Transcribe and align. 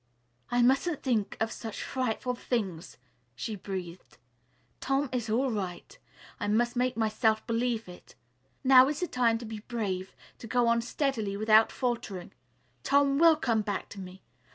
"I 0.49 0.63
mustn't 0.63 1.03
think 1.03 1.37
of 1.39 1.51
such 1.51 1.83
frightful 1.83 2.33
things," 2.33 2.97
she 3.35 3.55
breathed. 3.55 4.17
"Tom 4.79 5.09
is 5.11 5.29
all 5.29 5.51
right. 5.51 5.95
I 6.39 6.47
must 6.47 6.75
make 6.75 6.97
myself 6.97 7.45
believe 7.45 7.87
it. 7.87 8.15
Now 8.63 8.87
is 8.87 9.01
the 9.01 9.07
time 9.07 9.37
to 9.37 9.45
be 9.45 9.59
brave; 9.59 10.15
to 10.39 10.47
go 10.47 10.67
on 10.67 10.81
steadily 10.81 11.37
without 11.37 11.71
faltering. 11.71 12.31
Tom 12.81 13.19
will 13.19 13.35
come 13.35 13.61
back 13.61 13.89
to 13.89 13.99
me. 13.99 14.23